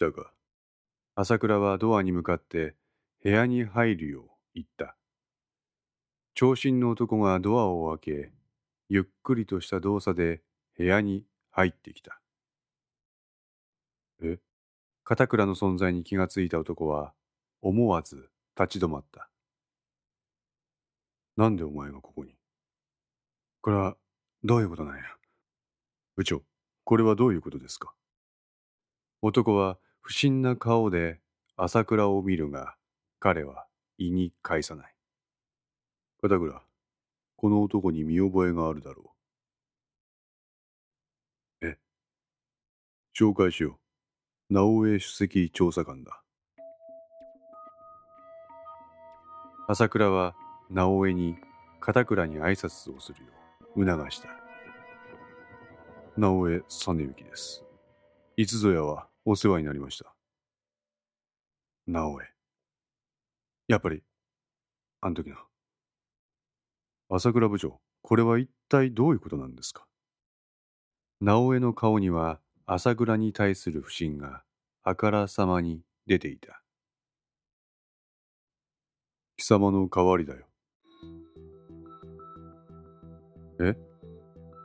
[0.00, 0.32] たか。
[1.14, 2.74] 朝倉はドアに向かって
[3.22, 4.96] 部屋に入るよう言った。
[6.34, 8.32] 長身の男がドアを開け、
[8.88, 10.40] ゆっくりとした動作で
[10.78, 12.20] 部屋に入ってきた。
[14.22, 14.38] え？
[15.04, 17.12] 片倉の存在に気がついた男は
[17.60, 19.28] 思わず立ち止まった。
[21.36, 22.34] なんでお前がここに？
[23.60, 23.96] これは
[24.44, 25.02] どういうことなんや？
[26.16, 26.42] 部長、
[26.84, 27.92] これはどういうことですか？
[29.20, 31.20] 男は不審な顔で
[31.56, 32.74] 朝倉を見るが、
[33.18, 33.66] 彼は
[33.98, 34.94] 胃に返さない。
[36.22, 36.62] 片倉、
[37.36, 39.14] この男に見覚えがあるだろ
[41.62, 41.66] う。
[41.66, 41.78] え
[43.18, 43.78] 紹介しよ
[44.50, 44.54] う。
[44.54, 46.22] 直江首席調査官だ。
[49.68, 50.34] 朝倉は
[50.70, 51.36] 直江に
[51.80, 53.30] 片倉に挨拶をするよ
[53.76, 54.28] う促した。
[56.16, 57.64] 直江実之です。
[58.36, 60.14] いつぞやはお世話になりました。
[61.86, 62.26] 直江。
[63.68, 64.02] やっぱり、
[65.00, 65.36] あの時の。
[67.08, 69.86] 朝倉部長、これは一体どういうことなんですか？
[71.20, 74.42] 直江の顔には朝倉に対する不信が
[74.82, 76.62] あからさまに出ていた。
[79.36, 80.46] 貴様の代わりだよ。
[83.60, 83.76] え？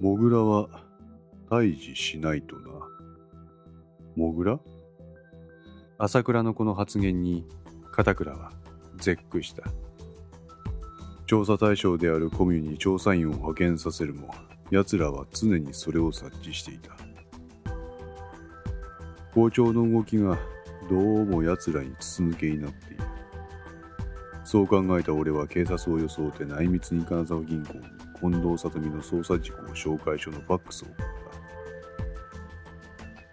[0.00, 0.84] モグラは
[1.50, 2.79] 退治しないとな。
[4.20, 4.60] モグラ？
[5.96, 7.46] 朝倉のこの発言に
[7.90, 8.52] 片倉は
[8.98, 9.62] 絶句した。
[11.26, 14.34] 調査対象であるコミュに調査員を派遣させるも
[14.70, 16.90] 奴らは常にそれを察知していた。
[19.32, 20.36] 校長の動きが
[20.90, 23.04] どうも奴らに筒抜けになっている。
[24.44, 27.84] そう考えた俺は警察を装って内密に金沢銀行に
[28.20, 30.88] 近藤里美の捜査事項紹介書のファックスを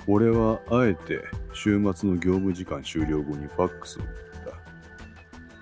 [0.08, 1.24] 俺はあえて
[1.54, 4.14] 週末の業務時間終了後にファックスを送っ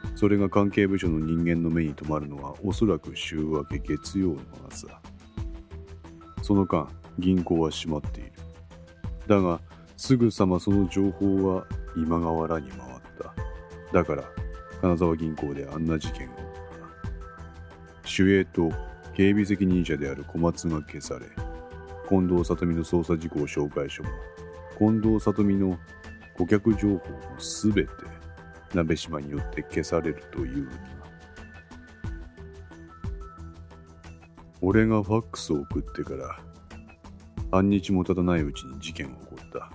[0.04, 4.38] たそれが関係部署の人間の目に留まるのはおそらく週明け月曜の
[4.70, 4.88] 朝。
[6.46, 8.32] その間、銀行は閉まっている。
[9.26, 9.60] だが、
[9.98, 11.66] すぐさまその情報は
[11.98, 12.82] 今川らに回っ
[13.20, 13.34] た。
[13.92, 14.24] だから、
[14.80, 16.54] 金沢銀行であんな事件が起こっ
[18.04, 18.24] た。
[18.24, 18.70] 守衛と
[19.16, 21.26] 警備責任者である小松が消され、
[22.08, 24.10] 近藤里美の捜査事項紹介書も、
[24.78, 25.78] 近藤里美の
[26.38, 27.00] 顧客情報も
[27.40, 27.90] すべて
[28.74, 30.70] 鍋島によって消されるという
[34.62, 36.40] 俺がファックスを送ってから
[37.52, 39.72] 半日も経たないうちに事件は起こった。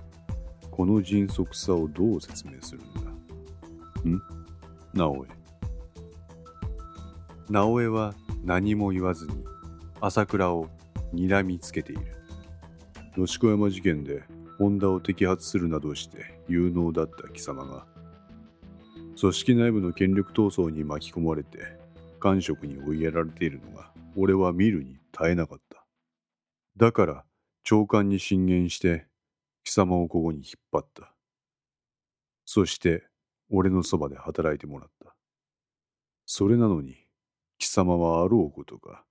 [0.70, 3.00] この迅速さをどう説明するんだ？
[4.10, 4.22] ん？
[4.92, 5.28] 直江。
[7.50, 9.44] 直江は何も言わずに
[10.00, 10.68] 朝倉を
[11.14, 12.02] 睨みつけている。
[13.16, 14.22] 野子山事件で
[14.60, 17.84] 本田を摘発するなどして有能だった貴様が
[19.20, 21.58] 組織内部の権力闘争に巻き込まれて、
[22.20, 25.84] 官職に追いやられているのが、俺は見るに耐えなかった。
[26.78, 27.24] だから、
[27.62, 29.06] 長官に進言して、
[29.62, 31.12] 貴様をここに引っ張った。
[32.46, 33.04] そして、
[33.50, 35.14] 俺のそばで働いてもらった。
[36.24, 36.96] それなのに、
[37.58, 39.04] 貴様はあろうことか、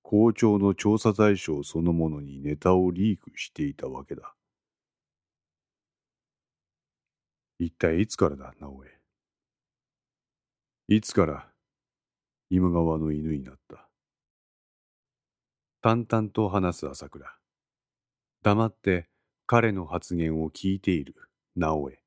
[0.00, 4.34] 校長の調査対象そのものにネタをリークしていたわけだ。
[7.62, 8.88] 一体いつからだ、直江。
[10.96, 11.46] いつから
[12.48, 13.86] 今川の犬になった。
[15.82, 17.26] 淡々と話す朝倉。
[18.42, 19.10] 黙って
[19.44, 21.14] 彼の発言を聞いている
[21.54, 22.02] 直江。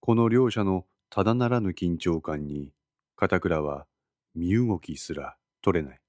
[0.00, 2.72] この両者のただならぬ緊張感に
[3.14, 3.86] 片倉は
[4.34, 6.00] 身動きすら取れない。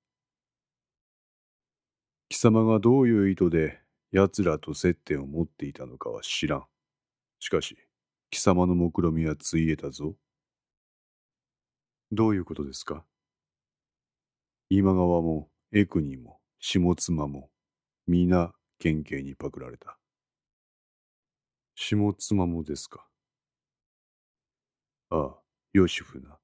[2.29, 3.79] 貴様がどういう意図で
[4.11, 6.66] 奴らと接点を持っていたのかは知らん。
[7.46, 7.78] しかし
[8.32, 10.16] 貴様の目論みはついえたぞ
[12.12, 13.06] どういうことですか？
[14.68, 17.52] 今川もエクニも下妻も
[18.08, 19.96] 皆県警にパクられた。
[21.76, 23.06] 下妻もですか？
[25.12, 25.36] ああ、
[25.74, 26.40] ヨシフな。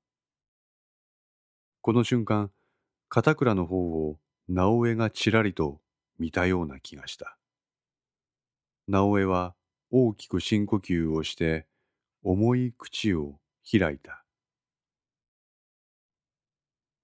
[1.81, 2.51] この瞬間、
[3.09, 5.81] 片倉の方を直江がちらりと
[6.19, 7.39] 見たような気がした。
[8.87, 9.55] 直江は
[9.93, 11.67] 大きく深呼吸をして
[12.23, 13.39] 重い口を
[13.69, 14.23] 開いた。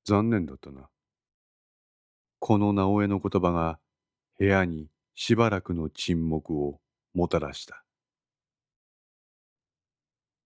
[0.05, 0.89] 残念だったな。
[2.39, 3.79] この直江の言葉が
[4.39, 6.79] 部屋にしばらくの沈黙を
[7.13, 7.83] もたらした。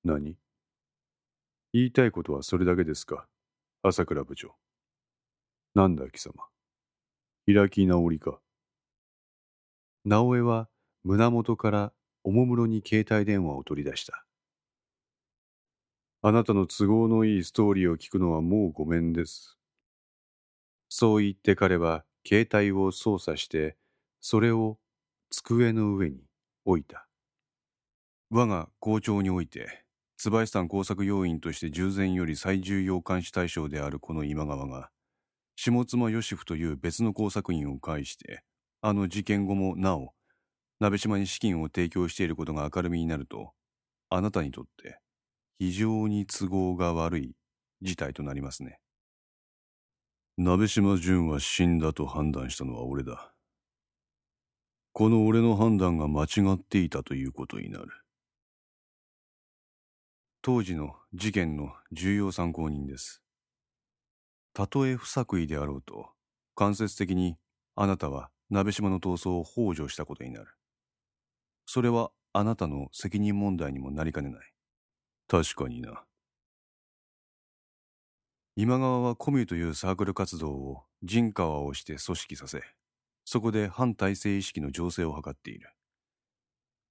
[0.04, 0.36] 何？
[1.74, 3.28] 言いたいことはそれだけですか？
[3.84, 4.56] 朝倉部長。
[5.76, 6.34] なんだ貴様。
[7.46, 8.40] 開き直りか。
[10.06, 10.70] 直江は
[11.04, 14.26] 胸元からおもむろに携帯電話を取り出した。
[16.22, 19.58] あなたの都合のいいストーリーを聞くのはもうごめんです。
[20.90, 23.76] そう言って彼は携帯を操作して、
[24.20, 24.78] それを
[25.32, 26.22] 机の上に
[26.66, 27.08] 置いた。
[28.30, 29.84] 我が校長において、
[30.18, 34.90] 椿山工作要員として従前より最重要監視対象であるこの今川が、
[35.56, 38.44] 下妻義夫という別の工作員を介して、
[38.82, 40.14] あの事件後もなお、
[40.82, 43.52] 鍋島に資金を提供していることが明るみになると、
[44.10, 44.98] あなたにとって
[45.60, 47.36] 非常に都合が悪い
[47.84, 48.80] 事態となりますね。
[50.40, 53.32] 鍋島淳は死んだと判断したのは俺だ。
[54.92, 57.88] この俺の判断が間違っていたということになる。
[60.42, 63.22] 当時の事件の重要参考人です。
[64.56, 66.10] たとえ不作為であろうと、
[66.56, 67.38] 間接的に
[67.76, 70.48] あなたは鍋島の逃走を幇助したことになる。
[71.74, 74.54] それはあなたの責任問題にもなりかねない。
[75.30, 76.04] 確かにな。
[78.58, 82.62] 今川はコミュというサークル活動を人川をして組織させ、
[83.24, 85.70] そこで反体制意識の醸成を図っている。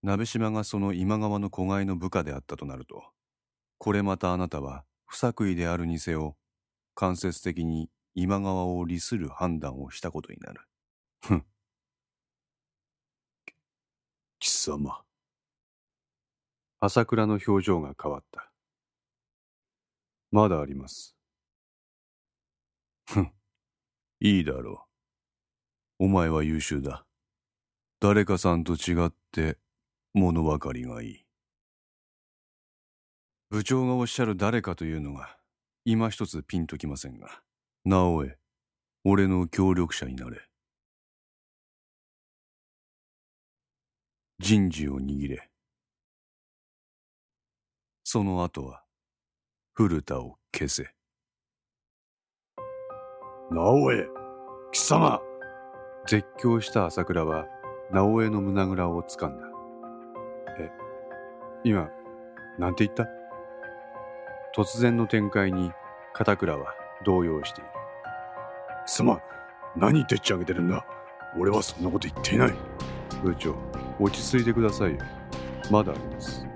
[0.02, 3.04] 鍋島がその今川の子飼いの部下であったとなると、
[3.76, 6.38] これまたあなたは不作為であるにせよ、
[6.94, 10.62] 間接的に今川を利する判断をしたことになる。
[11.20, 11.49] ふん。
[14.50, 15.02] 貴様。
[16.80, 18.50] 朝倉の表情が変わった。
[20.32, 21.14] まだあります。
[23.06, 23.32] ふん。
[24.18, 24.88] いいだろ
[26.00, 26.06] う。
[26.06, 27.06] お前は優秀だ。
[28.00, 29.56] 誰かさんと違って
[30.14, 31.26] 物分かりがいい。
[33.50, 35.38] 部長がおっしゃる誰かというのが
[35.84, 37.40] 今一つピンときませんが、
[37.84, 38.36] 直江、
[39.04, 40.49] 俺の協力者になれ。
[44.42, 45.50] 人事を握れ。
[48.02, 48.82] その後は、
[49.74, 50.94] 古田を消せ。
[53.50, 54.06] 直江、
[54.72, 55.20] 貴様
[56.06, 57.44] 絶叫した朝倉は、
[57.92, 59.46] 直江の胸ぐらを掴んだ。
[60.58, 60.70] え、
[61.62, 61.90] 今、
[62.58, 63.06] なんて言った？
[64.56, 65.70] 突然の展開に、
[66.14, 67.70] 片倉は動揺している。
[68.86, 69.20] 貴様、
[69.76, 70.82] 何でっち上げてるんだ？
[71.38, 72.54] 俺はそんなこと言っていない。
[73.22, 73.54] 部長、
[73.98, 74.98] 落ち着いてくださいよ。
[75.70, 76.46] まだあります。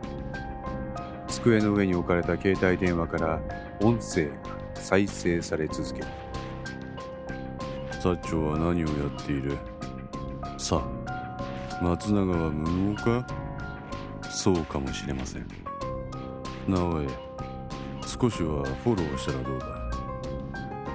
[1.29, 3.41] 机の上に置かれた携帯電話から
[3.81, 4.33] 音声が
[4.75, 6.07] 再生され続ける。
[8.01, 9.59] 薩長は何をやっている？
[10.59, 13.27] さあ、松永は無能か？
[14.31, 15.47] そうかもしれません。
[16.69, 17.09] 直江、
[18.07, 19.67] 少しはフォローしたらどうだ？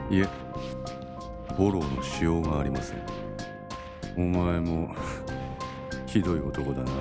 [0.10, 0.28] いえ、
[1.56, 3.04] フォローのしようがありません。
[4.18, 4.94] お前も
[6.10, 6.92] ひどい男だな。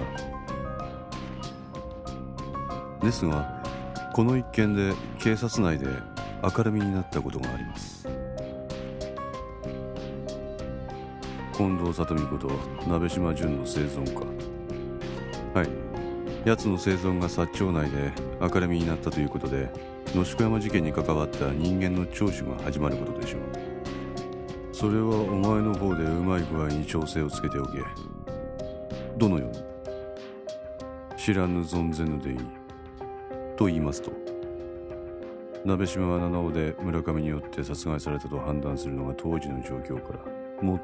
[3.01, 3.63] ですが
[4.13, 5.87] この一件で警察内で
[6.43, 8.07] 明るみになったことがあります。
[11.57, 12.51] 近藤里美こと
[12.87, 14.27] 鍋島淳の生存か。
[15.55, 15.69] はい。
[16.45, 19.71] 奴の生存が薩長内で明るみになったということで
[20.15, 23.41] 野宿山事件に関わった人間の聴取が始まることでしょう。
[24.71, 27.83] それはお前の方でうまい具合に調整をつけておけ。
[29.19, 29.59] どのように？
[31.17, 32.39] 知らぬ存ぜぬでいい。
[33.57, 34.13] と言いますと
[35.65, 40.21] 鍋島は七尾で村上によって殺害されたと判断するのが当時の状況から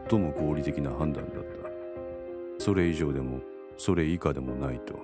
[0.08, 2.64] 最も合理的な判断だった。
[2.64, 3.40] それ以上でも
[3.76, 4.98] それ以下でもないと。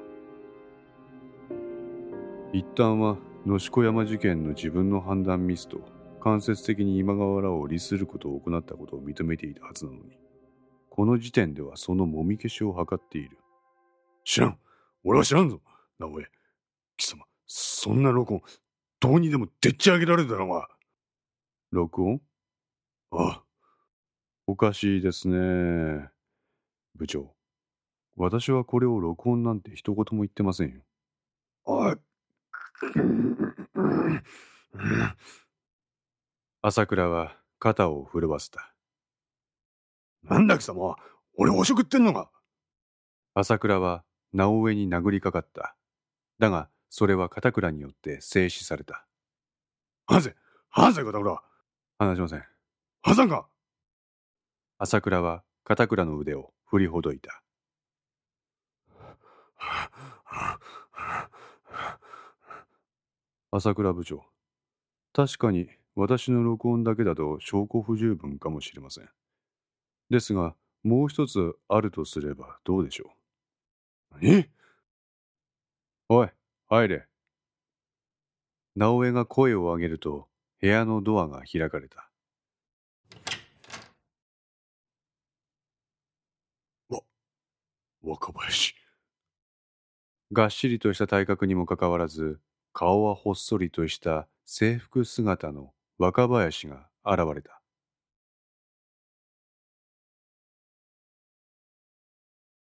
[2.52, 5.78] 一旦は野子山事件の自分の判断ミスと
[6.18, 10.18] 間接的に今川らを利することを行ったことを認めていたはずなのに
[10.90, 13.38] この時点ではそのもみ消しを図っている。
[14.24, 14.58] 知らん
[15.04, 15.62] 俺は知らんぞ
[15.98, 16.28] 直江
[16.98, 18.42] 貴様、そんな録音、
[19.00, 20.68] どうにでもでっち上げられるだろうが。
[21.70, 22.20] 録音？
[23.12, 23.42] ああ。
[24.46, 26.10] おかしいですね。
[26.96, 27.32] 部長。
[28.16, 30.82] 私はこれを録音なんて一言も言ってませんよ。
[31.66, 31.96] あ
[36.62, 38.69] 朝倉は肩を震わせた。
[40.22, 40.96] なんだ貴様
[41.36, 42.30] 俺を食ってんのか
[43.34, 45.76] 朝倉は直江に殴りかかった。
[46.38, 49.06] だが、それは片倉によって静止された。
[50.06, 50.36] 話せ
[50.68, 51.42] 話せ片倉
[51.98, 52.44] 話しません。
[53.02, 53.48] 話さんか
[54.78, 57.42] 朝倉は片倉の腕を振りほどいた。
[63.52, 64.24] 朝倉部長。
[65.12, 69.08] 確かに私の録音だけだと証拠不十分かもしれません。
[70.10, 73.12] ですが、もう一つあるとすればどうでしょ
[74.20, 74.26] う？
[74.26, 74.50] え？
[76.08, 76.28] おい、
[76.68, 77.06] 入れ。
[78.76, 80.28] 直江が声を上げると、
[80.60, 82.10] 部屋のドアが開かれた。
[86.88, 87.00] わ、
[88.02, 88.74] 若林。
[90.32, 92.40] がっしりとした体格にもかかわらず、
[92.72, 97.59] 顔はほっそりとした制服姿の若林が現れた。